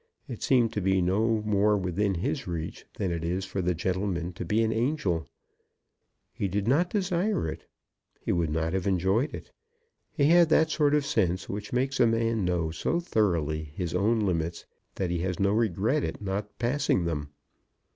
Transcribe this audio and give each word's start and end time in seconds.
It 0.27 0.41
seemed 0.41 0.73
to 0.73 0.81
be 0.81 0.99
no 0.99 1.43
more 1.45 1.77
within 1.77 2.15
his 2.15 2.47
reach 2.47 2.85
than 2.95 3.11
it 3.11 3.23
is 3.23 3.45
for 3.45 3.61
the 3.61 3.75
gentleman 3.75 4.33
to 4.33 4.43
be 4.43 4.63
an 4.63 4.73
angel. 4.73 5.27
He 6.33 6.47
did 6.47 6.67
not 6.67 6.89
desire 6.89 7.47
it. 7.47 7.67
He 8.19 8.31
would 8.31 8.49
not 8.49 8.73
have 8.73 8.87
enjoyed 8.87 9.31
it. 9.31 9.51
He 10.11 10.25
had 10.29 10.49
that 10.49 10.71
sort 10.71 10.95
of 10.95 11.05
sense 11.05 11.47
which 11.47 11.71
makes 11.71 11.99
a 11.99 12.07
man 12.07 12.43
know 12.43 12.71
so 12.71 12.99
thoroughly 12.99 13.61
his 13.75 13.93
own 13.93 14.21
limits 14.21 14.65
that 14.95 15.11
he 15.11 15.19
has 15.19 15.39
no 15.39 15.51
regret 15.51 16.03
at 16.03 16.19
not 16.19 16.57
passing 16.57 17.05
them. 17.05 17.29